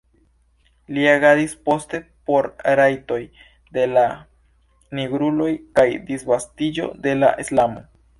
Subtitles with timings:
[0.95, 1.99] Li agadis poste
[2.29, 2.47] por
[2.79, 3.19] rajtoj
[3.77, 4.05] de la
[5.01, 7.85] nigruloj kaj disvastiĝo de la islamo.